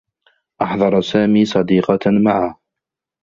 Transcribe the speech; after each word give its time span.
أحضر 0.61 1.01
سامي 1.01 1.45
صديقة 1.45 1.99
معه. 2.05 2.59